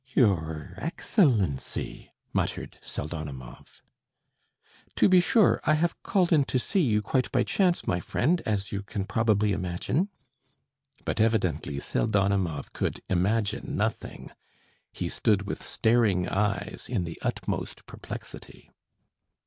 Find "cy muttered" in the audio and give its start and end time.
1.59-2.79